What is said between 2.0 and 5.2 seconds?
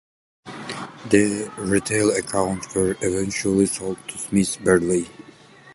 accounts were eventually sold to Smith Barney.